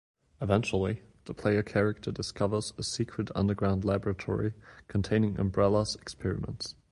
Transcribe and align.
Eventually, 0.41 1.03
the 1.25 1.33
player 1.35 1.61
character 1.61 2.11
discovers 2.11 2.73
a 2.75 2.81
secret 2.81 3.29
underground 3.35 3.85
laboratory 3.85 4.55
containing 4.87 5.39
Umbrella's 5.39 5.93
experiments. 5.93 6.73